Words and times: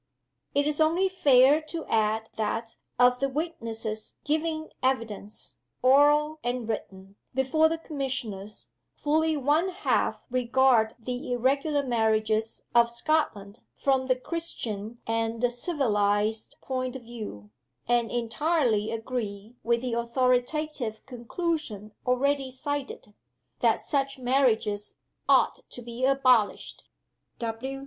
It 0.55 0.65
is 0.65 0.81
only 0.81 1.07
fair 1.09 1.61
to 1.67 1.85
add 1.85 2.31
that, 2.35 2.77
of 2.97 3.19
the 3.19 3.29
witnesses 3.29 4.15
giving 4.23 4.69
evidence 4.81 5.57
oral 5.83 6.39
and 6.43 6.67
written 6.67 7.17
before 7.35 7.69
the 7.69 7.77
Commissioners, 7.77 8.69
fully 8.95 9.37
one 9.37 9.69
half 9.69 10.25
regard 10.31 10.95
the 10.97 11.31
Irregular 11.33 11.83
Marriages 11.83 12.63
of 12.73 12.89
Scotland 12.89 13.59
from 13.77 14.07
the 14.07 14.15
Christian 14.15 14.97
and 15.05 15.39
the 15.39 15.51
civilized 15.51 16.55
point 16.63 16.95
of 16.95 17.03
view, 17.03 17.51
and 17.87 18.09
entirely 18.09 18.89
agree 18.89 19.53
with 19.61 19.81
the 19.81 19.93
authoritative 19.93 21.05
conclusion 21.05 21.91
already 22.07 22.49
cited 22.49 23.13
that 23.59 23.79
such 23.79 24.17
marriages 24.17 24.95
ought 25.29 25.59
to 25.69 25.83
be 25.83 26.05
abolished. 26.05 26.89